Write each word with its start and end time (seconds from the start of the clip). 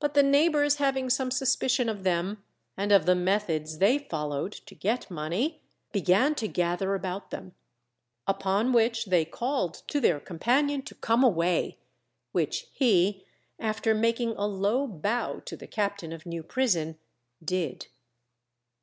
But 0.00 0.14
the 0.14 0.22
neighbours 0.22 0.76
having 0.76 1.10
some 1.10 1.30
suspicion 1.30 1.90
of 1.90 2.04
them, 2.04 2.42
and 2.74 2.90
of 2.90 3.04
the 3.04 3.14
methods 3.14 3.76
they 3.80 3.98
followed 3.98 4.50
to 4.52 4.74
get 4.74 5.10
money, 5.10 5.60
began 5.92 6.34
to 6.36 6.48
gather 6.48 6.94
about 6.94 7.30
them; 7.30 7.54
upon 8.26 8.72
which 8.72 9.04
they 9.04 9.26
called 9.26 9.74
to 9.88 10.00
their 10.00 10.20
companion 10.20 10.80
to 10.84 10.94
come 10.94 11.22
away, 11.22 11.76
which 12.30 12.68
he, 12.72 13.26
after 13.58 13.94
making 13.94 14.30
a 14.38 14.46
low 14.46 14.86
bow 14.86 15.40
to 15.40 15.54
the 15.54 15.66
captain 15.68 16.14
of 16.14 16.24
New 16.24 16.42
Prison, 16.42 16.96
did. 17.44 17.88